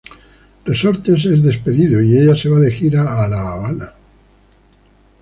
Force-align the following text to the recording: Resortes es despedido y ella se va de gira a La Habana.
Resortes 0.65 1.25
es 1.25 1.43
despedido 1.43 2.01
y 2.01 2.17
ella 2.17 2.35
se 2.35 2.49
va 2.49 2.59
de 2.59 2.71
gira 2.71 3.01
a 3.23 3.27
La 3.27 3.51
Habana. 3.53 3.93